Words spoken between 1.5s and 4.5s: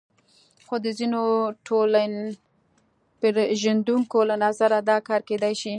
ټولنپېژندونکو له